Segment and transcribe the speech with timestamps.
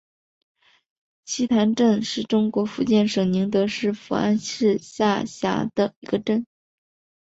[1.25, 6.47] 溪潭镇是中国福建省宁德市福安市下辖的一个镇。